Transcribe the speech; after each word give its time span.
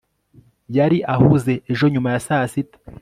yari 0.77 0.97
ahuze 1.13 1.53
ejo 1.71 1.85
nyuma 1.93 2.09
ya 2.13 2.21
saa 2.27 2.47
sita 2.51 2.77